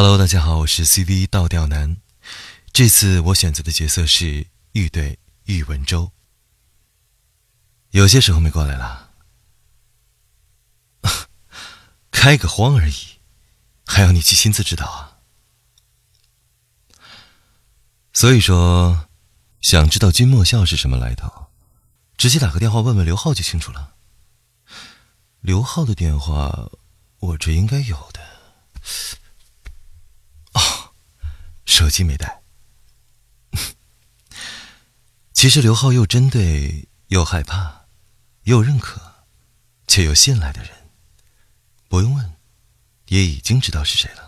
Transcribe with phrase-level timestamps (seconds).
[0.00, 1.96] Hello，大家好，我是 CV 倒吊男。
[2.72, 6.12] 这次我选择的角色是玉队玉文州。
[7.90, 9.10] 有些时候没过来了，
[12.12, 13.18] 开个荒而已，
[13.86, 15.18] 还要你去亲自指导啊？
[18.12, 19.08] 所以说，
[19.60, 21.48] 想知道君莫笑是什么来头，
[22.16, 23.96] 直接打个电话问问刘浩就清楚了。
[25.40, 26.70] 刘浩的电话，
[27.18, 28.17] 我这应该有的。
[31.78, 32.42] 手机没带。
[35.32, 37.86] 其实刘浩又针对又害怕，
[38.42, 39.24] 又认可，
[39.86, 40.90] 却又信赖的人，
[41.86, 42.34] 不用问，
[43.06, 44.27] 也已经知道是谁了。